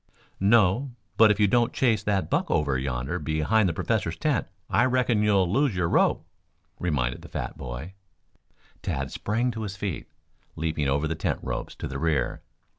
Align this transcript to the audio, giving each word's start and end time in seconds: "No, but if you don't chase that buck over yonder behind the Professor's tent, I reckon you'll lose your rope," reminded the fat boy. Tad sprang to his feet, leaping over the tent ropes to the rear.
"No, 0.39 0.95
but 1.15 1.29
if 1.29 1.39
you 1.39 1.45
don't 1.47 1.71
chase 1.73 2.01
that 2.01 2.27
buck 2.27 2.49
over 2.49 2.75
yonder 2.75 3.19
behind 3.19 3.69
the 3.69 3.71
Professor's 3.73 4.17
tent, 4.17 4.47
I 4.67 4.85
reckon 4.85 5.21
you'll 5.21 5.47
lose 5.47 5.75
your 5.75 5.87
rope," 5.87 6.25
reminded 6.79 7.21
the 7.21 7.29
fat 7.29 7.55
boy. 7.55 7.93
Tad 8.81 9.11
sprang 9.11 9.51
to 9.51 9.61
his 9.61 9.75
feet, 9.77 10.07
leaping 10.55 10.87
over 10.87 11.07
the 11.07 11.13
tent 11.13 11.37
ropes 11.43 11.75
to 11.75 11.87
the 11.87 11.99
rear. 11.99 12.41